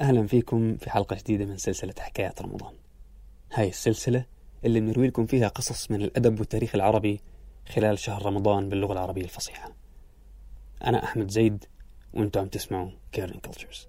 أهلا 0.00 0.26
فيكم 0.26 0.76
في 0.76 0.90
حلقة 0.90 1.16
جديدة 1.16 1.44
من 1.44 1.56
سلسلة 1.56 1.94
حكايات 1.98 2.42
رمضان. 2.42 2.72
هاي 3.52 3.68
السلسلة 3.68 4.24
اللي 4.64 4.80
بنروي 4.80 5.06
لكم 5.06 5.26
فيها 5.26 5.48
قصص 5.48 5.90
من 5.90 6.02
الأدب 6.02 6.38
والتاريخ 6.38 6.74
العربي 6.74 7.20
خلال 7.68 7.98
شهر 7.98 8.26
رمضان 8.26 8.68
باللغة 8.68 8.92
العربية 8.92 9.22
الفصيحة. 9.22 9.72
أنا 10.84 11.04
أحمد 11.04 11.30
زيد 11.30 11.64
وأنتم 12.14 12.40
عم 12.40 12.46
تسمعوا 12.46 12.90
Kerning 13.12 13.40
Cultures 13.40 13.86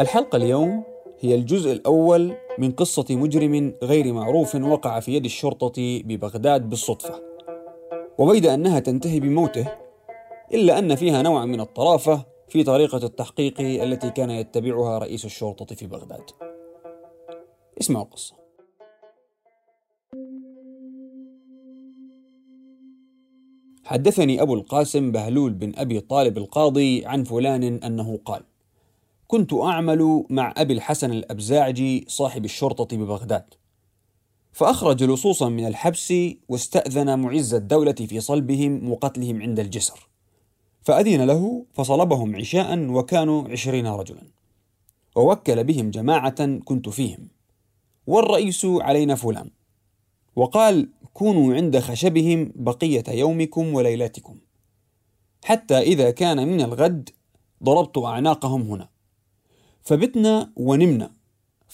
الحلقة 0.00 0.36
اليوم 0.36 0.84
هي 1.20 1.34
الجزء 1.34 1.72
الأول 1.72 2.36
من 2.58 2.72
قصة 2.72 3.06
مجرم 3.10 3.74
غير 3.82 4.12
معروف 4.12 4.54
وقع 4.54 5.00
في 5.00 5.14
يد 5.14 5.24
الشرطة 5.24 6.02
ببغداد 6.04 6.68
بالصدفة. 6.68 7.27
وبيد 8.18 8.46
أنها 8.46 8.80
تنتهي 8.80 9.20
بموته 9.20 9.72
إلا 10.54 10.78
أن 10.78 10.94
فيها 10.94 11.22
نوعا 11.22 11.44
من 11.44 11.60
الطرافة 11.60 12.24
في 12.48 12.64
طريقة 12.64 13.06
التحقيق 13.06 13.60
التي 13.60 14.10
كان 14.10 14.30
يتبعها 14.30 14.98
رئيس 14.98 15.24
الشرطة 15.24 15.74
في 15.74 15.86
بغداد. 15.86 16.30
اسمعوا 17.80 18.04
القصة. 18.04 18.34
حدثني 23.84 24.42
أبو 24.42 24.54
القاسم 24.54 25.12
بهلول 25.12 25.52
بن 25.52 25.72
أبي 25.76 26.00
طالب 26.00 26.38
القاضي 26.38 27.06
عن 27.06 27.24
فلان 27.24 27.64
أنه 27.64 28.18
قال 28.24 28.42
كنت 29.26 29.54
أعمل 29.54 30.24
مع 30.30 30.54
أبي 30.56 30.72
الحسن 30.72 31.10
الأبزاعجي 31.12 32.04
صاحب 32.08 32.44
الشرطة 32.44 32.96
ببغداد. 32.96 33.54
فأخرج 34.58 35.04
لصوصا 35.04 35.48
من 35.48 35.66
الحبس 35.66 36.14
واستأذن 36.48 37.18
معز 37.18 37.54
الدولة 37.54 37.92
في 37.92 38.20
صلبهم 38.20 38.90
وقتلهم 38.92 39.42
عند 39.42 39.60
الجسر. 39.60 40.08
فأذن 40.82 41.26
له 41.26 41.64
فصلبهم 41.74 42.36
عشاء 42.36 42.78
وكانوا 42.78 43.48
عشرين 43.48 43.86
رجلا. 43.86 44.22
ووكل 45.16 45.64
بهم 45.64 45.90
جماعة 45.90 46.58
كنت 46.58 46.88
فيهم. 46.88 47.28
والرئيس 48.06 48.64
علينا 48.64 49.14
فلان. 49.14 49.50
وقال 50.36 50.88
كونوا 51.14 51.54
عند 51.54 51.78
خشبهم 51.78 52.52
بقية 52.54 53.04
يومكم 53.08 53.74
وليلتكم. 53.74 54.36
حتى 55.44 55.78
إذا 55.78 56.10
كان 56.10 56.48
من 56.48 56.60
الغد 56.60 57.10
ضربت 57.64 57.98
أعناقهم 57.98 58.62
هنا. 58.62 58.88
فبتنا 59.82 60.52
ونمنا. 60.56 61.17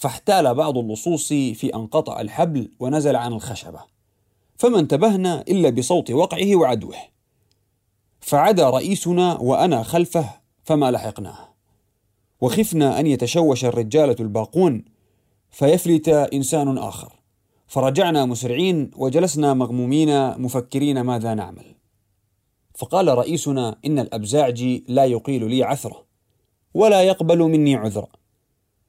فاحتال 0.05 0.55
بعض 0.55 0.79
اللصوص 0.79 1.29
في 1.29 1.75
أن 1.75 1.87
قطع 1.87 2.21
الحبل 2.21 2.71
ونزل 2.81 3.17
عن 3.17 3.33
الخشبة 3.33 3.81
فما 4.57 4.79
انتبهنا 4.79 5.41
إلا 5.41 5.71
بصوت 5.71 6.11
وقعه 6.11 6.57
وعدوه. 6.57 6.97
فعدا 8.21 8.71
رئيسنا 8.71 9.39
وأنا 9.41 9.83
خلفه 9.83 10.31
فما 10.65 10.91
لحقناه. 10.91 11.39
وخفنا 12.41 13.01
أن 13.01 13.07
يتشوش 13.07 13.65
الرجالة 13.65 14.17
الباقون 14.21 14.85
فيفلت 15.51 16.09
إنسان 16.09 16.79
آخر. 16.79 17.13
فرجعنا 17.67 18.25
مسرعين 18.25 18.91
وجلسنا 18.97 19.55
مغمومين 19.55 20.41
مفكرين 20.41 21.01
ماذا 21.01 21.35
نعمل. 21.35 21.75
فقال 22.75 23.09
رئيسنا 23.09 23.77
إن 23.87 23.99
الأبزاعجي 23.99 24.85
لا 24.89 25.05
يقيل 25.05 25.51
لي 25.51 25.63
عثرة 25.63 26.05
ولا 26.75 27.03
يقبل 27.03 27.39
مني 27.39 27.77
عذرا 27.77 28.09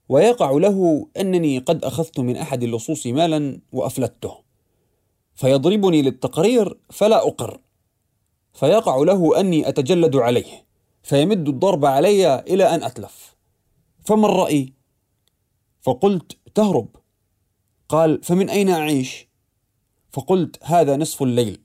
ويقع 0.09 0.51
له 0.51 1.07
أنني 1.19 1.57
قد 1.57 1.85
أخذت 1.85 2.19
من 2.19 2.37
أحد 2.37 2.63
اللصوص 2.63 3.07
مالا 3.07 3.61
وأفلته. 3.71 4.35
فيضربني 5.35 6.01
للتقرير 6.01 6.77
فلا 6.91 7.27
أقر. 7.27 7.59
فيقع 8.53 8.95
له 8.95 9.39
أني 9.39 9.69
أتجلد 9.69 10.15
عليه. 10.15 10.65
فيمد 11.03 11.47
الضرب 11.47 11.85
علي 11.85 12.39
إلى 12.39 12.63
أن 12.75 12.83
أتلف. 12.83 13.35
فما 14.05 14.27
الرأي؟ 14.27 14.73
فقلت 15.81 16.37
تهرب. 16.55 16.87
قال 17.89 18.23
فمن 18.23 18.49
أين 18.49 18.69
أعيش؟ 18.69 19.27
فقلت 20.11 20.63
هذا 20.63 20.97
نصف 20.97 21.23
الليل. 21.23 21.61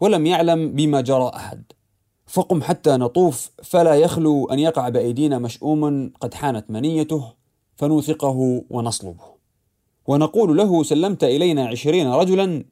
ولم 0.00 0.26
يعلم 0.26 0.72
بما 0.72 1.00
جرى 1.00 1.30
أحد. 1.34 1.64
فقم 2.26 2.62
حتى 2.62 2.96
نطوف 2.96 3.50
فلا 3.62 3.94
يخلو 3.94 4.46
أن 4.46 4.58
يقع 4.58 4.88
بأيدينا 4.88 5.38
مشؤوم 5.38 6.12
قد 6.20 6.34
حانت 6.34 6.70
منيته. 6.70 7.43
فنوثقه 7.76 8.64
ونصلبه. 8.70 9.34
ونقول 10.06 10.56
له 10.56 10.82
سلمت 10.82 11.24
إلينا 11.24 11.66
عشرين 11.66 12.08
رجلا 12.08 12.64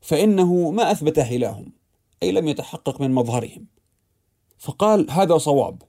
فإنه 0.00 0.70
ما 0.70 0.90
أثبت 0.90 1.20
حلاهم 1.20 1.72
أي 2.22 2.32
لم 2.32 2.48
يتحقق 2.48 3.00
من 3.00 3.14
مظهرهم. 3.14 3.66
فقال 4.58 5.10
هذا 5.10 5.38
صواب. 5.38 5.82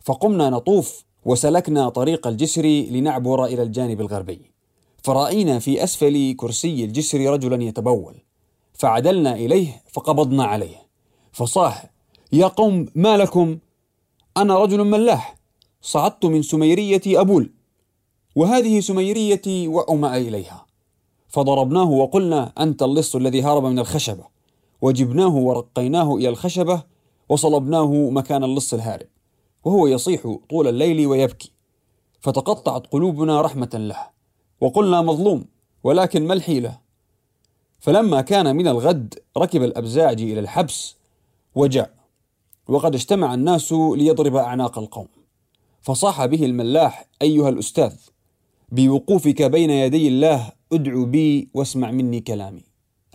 فقمنا 0.00 0.50
نطوف 0.50 1.04
وسلكنا 1.24 1.88
طريق 1.88 2.26
الجسر 2.26 2.66
لنعبر 2.66 3.44
إلى 3.44 3.62
الجانب 3.62 4.00
الغربي. 4.00 4.52
فرأينا 5.02 5.58
في 5.58 5.84
أسفل 5.84 6.34
كرسي 6.36 6.84
الجسر 6.84 7.32
رجلا 7.32 7.64
يتبول. 7.64 8.14
فعدلنا 8.72 9.34
إليه 9.34 9.82
فقبضنا 9.88 10.44
عليه. 10.44 10.86
فصاح 11.32 11.90
يا 12.32 12.46
قوم 12.46 12.88
ما 12.94 13.16
لكم؟ 13.16 13.58
أنا 14.36 14.58
رجل 14.58 14.84
ملاح. 14.84 15.36
صعدت 15.82 16.24
من 16.24 16.42
سميرية 16.42 17.02
أبول. 17.06 17.52
وهذه 18.36 18.80
سميريتي 18.80 19.68
وأمأ 19.68 20.16
إليها. 20.16 20.66
فضربناه 21.28 21.90
وقلنا 21.90 22.52
أنت 22.58 22.82
اللص 22.82 23.16
الذي 23.16 23.42
هرب 23.42 23.64
من 23.64 23.78
الخشبة. 23.78 24.24
وجبناه 24.82 25.36
ورقيناه 25.36 26.16
إلى 26.16 26.28
الخشبة 26.28 26.82
وصلبناه 27.28 28.10
مكان 28.10 28.44
اللص 28.44 28.74
الهارب. 28.74 29.06
وهو 29.64 29.86
يصيح 29.86 30.36
طول 30.50 30.68
الليل 30.68 31.06
ويبكي. 31.06 31.52
فتقطعت 32.20 32.86
قلوبنا 32.86 33.40
رحمة 33.40 33.70
له. 33.74 33.96
وقلنا 34.60 35.02
مظلوم 35.02 35.44
ولكن 35.84 36.26
ما 36.26 36.34
الحيلة؟ 36.34 36.78
فلما 37.80 38.20
كان 38.20 38.56
من 38.56 38.68
الغد 38.68 39.14
ركب 39.38 39.62
الأبزاعجي 39.62 40.32
إلى 40.32 40.40
الحبس 40.40 40.96
وجاء. 41.54 41.94
وقد 42.68 42.94
اجتمع 42.94 43.34
الناس 43.34 43.72
ليضرب 43.72 44.36
أعناق 44.36 44.78
القوم. 44.78 45.08
فصاح 45.80 46.26
به 46.26 46.44
الملاح 46.44 47.06
أيها 47.22 47.48
الأستاذ. 47.48 47.92
بوقوفك 48.72 49.42
بين 49.42 49.70
يدي 49.70 50.08
الله 50.08 50.52
ادعو 50.72 51.04
بي 51.04 51.48
واسمع 51.54 51.90
مني 51.90 52.20
كلامي. 52.20 52.64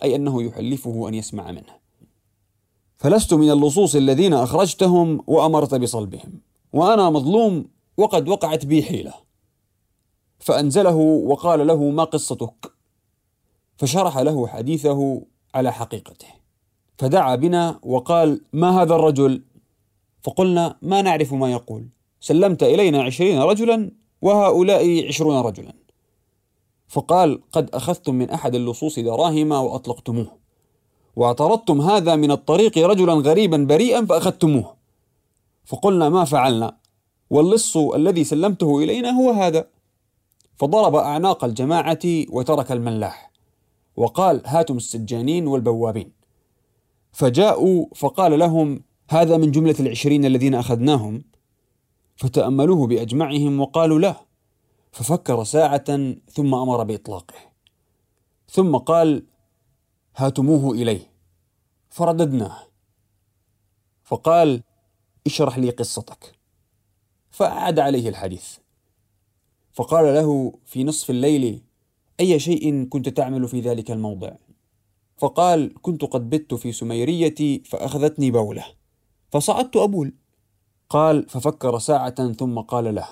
أي 0.02 0.16
أنه 0.16 0.42
يحلفه 0.42 1.08
أن 1.08 1.14
يسمع 1.14 1.50
منه. 1.50 1.78
فلست 2.96 3.34
من 3.34 3.50
اللصوص 3.50 3.96
الذين 3.96 4.34
أخرجتهم 4.34 5.24
وأمرت 5.26 5.74
بصلبهم. 5.74 6.40
وأنا 6.72 7.10
مظلوم 7.10 7.68
وقد 7.96 8.28
وقعت 8.28 8.66
بي 8.66 8.82
حيلة. 8.82 9.14
فأنزله 10.38 10.96
وقال 10.96 11.66
له 11.66 11.90
ما 11.90 12.04
قصتك؟ 12.04 12.72
فشرح 13.76 14.18
له 14.18 14.46
حديثه 14.46 15.22
على 15.54 15.72
حقيقته. 15.72 16.26
فدعا 16.98 17.36
بنا 17.36 17.80
وقال 17.82 18.40
ما 18.52 18.82
هذا 18.82 18.94
الرجل؟ 18.94 19.42
فقلنا 20.22 20.78
ما 20.82 21.02
نعرف 21.02 21.32
ما 21.32 21.52
يقول. 21.52 21.88
سلمت 22.20 22.62
إلينا 22.62 23.02
عشرين 23.02 23.38
رجلا 23.40 23.90
وهؤلاء 24.22 25.06
عشرون 25.06 25.40
رجلا. 25.40 25.72
فقال 26.88 27.40
قد 27.52 27.70
أخذتم 27.70 28.14
من 28.14 28.30
أحد 28.30 28.54
اللصوص 28.54 28.98
دراهم 28.98 29.52
وأطلقتموه. 29.52 30.38
واعترضتم 31.16 31.80
هذا 31.80 32.16
من 32.16 32.30
الطريق 32.30 32.78
رجلا 32.78 33.12
غريبا 33.12 33.56
بريئا 33.56 34.04
فأخذتموه. 34.04 34.74
فقلنا 35.64 36.08
ما 36.08 36.24
فعلنا؟ 36.24 36.76
واللص 37.30 37.76
الذي 37.76 38.24
سلمته 38.24 38.78
إلينا 38.78 39.10
هو 39.10 39.30
هذا. 39.30 39.68
فضرب 40.56 40.94
أعناق 40.94 41.44
الجماعة 41.44 41.98
وترك 42.30 42.72
الملاح. 42.72 43.30
وقال 43.96 44.42
هاتم 44.46 44.76
السجانين 44.76 45.46
والبوابين. 45.46 46.12
فجاءوا 47.12 47.86
فقال 47.94 48.38
لهم 48.38 48.82
هذا 49.08 49.36
من 49.36 49.50
جملة 49.50 49.74
العشرين 49.80 50.24
الذين 50.24 50.54
أخذناهم. 50.54 51.24
فتأملوه 52.18 52.86
بأجمعهم 52.86 53.60
وقالوا 53.60 53.98
لا 53.98 54.16
ففكر 54.92 55.44
ساعة 55.44 56.14
ثم 56.30 56.54
أمر 56.54 56.84
بإطلاقه. 56.84 57.34
ثم 58.50 58.76
قال 58.76 59.26
هاتموه 60.16 60.74
إليه. 60.74 61.12
فرددناه. 61.90 62.58
فقال 64.04 64.62
اشرح 65.26 65.58
لي 65.58 65.70
قصتك. 65.70 66.34
فأعاد 67.30 67.78
عليه 67.78 68.08
الحديث. 68.08 68.56
فقال 69.72 70.14
له 70.14 70.58
في 70.64 70.84
نصف 70.84 71.10
الليل 71.10 71.62
أي 72.20 72.40
شيء 72.40 72.84
كنت 72.84 73.08
تعمل 73.08 73.48
في 73.48 73.60
ذلك 73.60 73.90
الموضع؟ 73.90 74.32
فقال 75.16 75.74
كنت 75.82 76.04
قد 76.04 76.30
بت 76.30 76.54
في 76.54 76.72
سميريتي 76.72 77.62
فأخذتني 77.64 78.30
بولة. 78.30 78.64
فصعدت 79.30 79.76
أبول. 79.76 80.14
قال 80.90 81.28
ففكر 81.28 81.78
ساعة 81.78 82.32
ثم 82.32 82.58
قال 82.58 82.94
له 82.94 83.08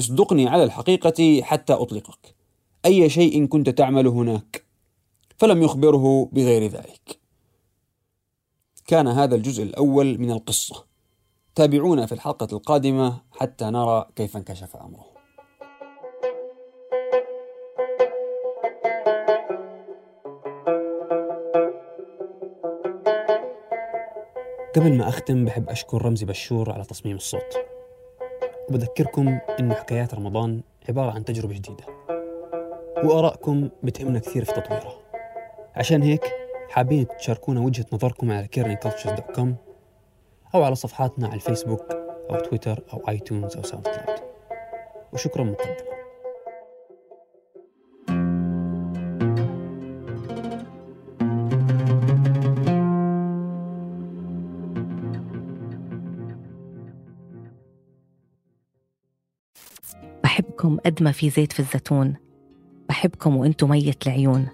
اصدقني 0.00 0.48
على 0.48 0.64
الحقيقة 0.64 1.42
حتى 1.42 1.72
أطلقك. 1.72 2.34
أي 2.84 3.10
شيء 3.10 3.46
كنت 3.46 3.70
تعمل 3.70 4.06
هناك؟ 4.06 4.64
فلم 5.36 5.62
يخبره 5.62 6.28
بغير 6.32 6.70
ذلك. 6.70 7.20
كان 8.86 9.08
هذا 9.08 9.34
الجزء 9.34 9.62
الأول 9.62 10.18
من 10.18 10.30
القصة. 10.30 10.84
تابعونا 11.54 12.06
في 12.06 12.12
الحلقة 12.12 12.48
القادمة 12.52 13.20
حتى 13.30 13.64
نرى 13.64 14.06
كيف 14.16 14.36
انكشف 14.36 14.76
أمره. 14.76 15.17
قبل 24.78 24.94
ما 24.94 25.08
أختم 25.08 25.44
بحب 25.44 25.70
أشكر 25.70 26.04
رمزي 26.04 26.26
بشور 26.26 26.72
على 26.72 26.84
تصميم 26.84 27.16
الصوت. 27.16 27.58
وبذكركم 28.68 29.38
إنه 29.60 29.74
حكايات 29.74 30.14
رمضان 30.14 30.62
عبارة 30.88 31.10
عن 31.10 31.24
تجربة 31.24 31.54
جديدة 31.54 31.84
وآرائكم 33.04 33.68
بتهمنا 33.82 34.18
كثير 34.18 34.44
في 34.44 34.52
تطويرها. 34.52 34.98
عشان 35.76 36.02
هيك 36.02 36.32
حابين 36.68 37.06
تشاركونا 37.18 37.60
وجهة 37.60 37.86
نظركم 37.92 38.30
على 38.30 38.48
kerningcultures.com 38.56 39.48
أو 40.54 40.62
على 40.62 40.74
صفحاتنا 40.74 41.26
على 41.26 41.36
الفيسبوك 41.36 41.92
أو 42.30 42.36
تويتر 42.36 42.82
أو 42.92 43.08
iTunes 43.08 43.56
أو 43.56 43.62
SoundCloud. 43.62 44.20
وشكرا 45.12 45.44
مقدما. 45.44 45.87
بحبكم 60.58 60.78
قد 60.86 61.02
ما 61.02 61.12
في 61.12 61.30
زيت 61.30 61.52
في 61.52 61.60
الزيتون. 61.60 62.14
بحبكم 62.88 63.36
وانتو 63.36 63.66
مية 63.66 63.96
العيون. 64.06 64.46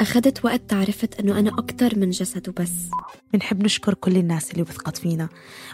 أخذت 0.00 0.44
وقت 0.44 0.62
تعرفت 0.68 1.20
أنه 1.20 1.38
أنا 1.38 1.50
أكتر 1.50 1.98
من 1.98 2.10
جسد 2.10 2.48
وبس. 2.48 2.72
بنحب 3.32 3.62
نشكر 3.62 3.94
كل 3.94 4.16
الناس 4.16 4.50
اللي 4.50 4.62
وثقت 4.62 4.96
فينا. 4.96 5.28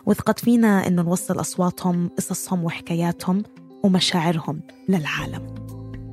وثقت 0.06 0.38
فينا 0.38 0.86
إنه 0.86 1.02
نوصل 1.02 1.40
أصواتهم 1.40 2.08
قصصهم 2.08 2.64
وحكاياتهم 2.64 3.42
ومشاعرهم 3.82 4.60
للعالم. 4.88 5.54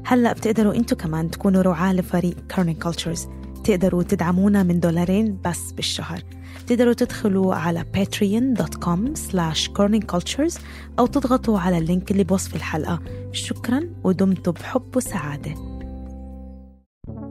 هلأ 0.05 0.33
بتقدروا 0.33 0.75
أنتوا 0.75 0.97
كمان 0.97 1.31
تكونوا 1.31 1.61
رعاة 1.61 1.93
لفريق 1.93 2.47
كارنين 2.47 2.75
كولتشرز 2.75 3.27
تقدروا 3.63 4.03
تدعمونا 4.03 4.63
من 4.63 4.79
دولارين 4.79 5.39
بس 5.45 5.71
بالشهر. 5.71 6.23
تقدروا 6.67 6.93
تدخلوا 6.93 7.55
على 7.55 7.85
patreon.com 7.97 8.99
slash 9.31 9.67
kerningcultures 9.67 10.61
أو 10.99 11.05
تضغطوا 11.05 11.59
على 11.59 11.77
ال 11.77 11.84
link 11.84 12.11
اللي 12.11 12.23
بوصف 12.23 12.55
الحلقة. 12.55 12.99
شكرا 13.31 13.89
ودمتم 14.03 14.51
بحب 14.51 14.95
وسعادة. 14.97 15.53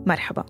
مرحبا. 0.07 0.45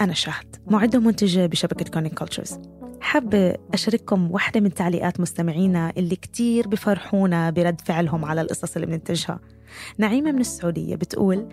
أنا 0.00 0.12
شهد 0.12 0.56
معدة 0.66 0.98
ومنتجة 0.98 1.46
بشبكة 1.46 1.90
Kerning 1.90 2.18
Cultures 2.18 2.58
حابة 3.00 3.54
أشارككم 3.74 4.30
واحدة 4.30 4.60
من 4.60 4.74
تعليقات 4.74 5.20
مستمعينا 5.20 5.92
اللي 5.96 6.16
كتير 6.16 6.68
بفرحونا 6.68 7.50
برد 7.50 7.80
فعلهم 7.80 8.24
على 8.24 8.40
القصص 8.40 8.74
اللي 8.74 8.86
بننتجها. 8.86 9.40
نعيمة 9.98 10.32
من 10.32 10.40
السعودية 10.40 10.96
بتقول 10.96 11.48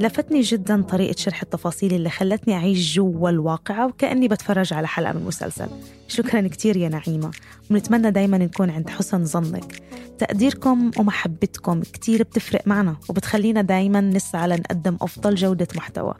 لفتني 0.00 0.40
جدا 0.40 0.82
طريقة 0.82 1.16
شرح 1.16 1.42
التفاصيل 1.42 1.94
اللي 1.94 2.10
خلتني 2.10 2.54
أعيش 2.54 2.94
جوا 2.94 3.30
الواقعة 3.30 3.86
وكأني 3.86 4.28
بتفرج 4.28 4.72
على 4.72 4.88
حلقة 4.88 5.12
من 5.12 5.24
مسلسل. 5.24 5.68
شكرا 6.08 6.48
كتير 6.48 6.76
يا 6.76 6.88
نعيمة. 6.88 7.30
ونتمنى 7.70 8.10
دايما 8.10 8.38
نكون 8.38 8.70
عند 8.70 8.90
حسن 8.90 9.24
ظنك. 9.24 9.82
تقديركم 10.18 10.90
ومحبتكم 10.98 11.82
كتير 11.82 12.22
بتفرق 12.22 12.62
معنا 12.66 12.96
وبتخلينا 13.08 13.62
دايما 13.62 14.00
نسعى 14.00 14.48
لنقدم 14.48 14.96
أفضل 15.00 15.34
جودة 15.34 15.68
محتوى. 15.76 16.14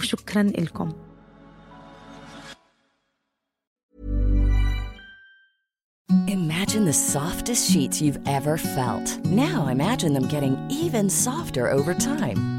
وشكرا 0.00 0.42
لكم 0.42 0.92
Imagine 6.28 6.84
the 6.84 6.92
softest 6.92 7.70
sheets 7.70 8.00
you've 8.00 8.20
ever 8.26 8.56
felt. 8.56 9.24
Now 9.24 9.68
imagine 9.68 10.12
them 10.14 10.26
getting 10.28 10.56
even 10.70 11.10
softer 11.10 11.68
over 11.68 11.94
time. 11.94 12.53